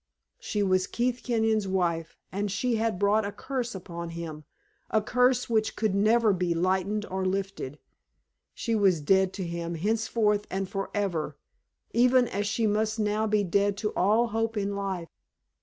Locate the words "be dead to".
13.27-13.93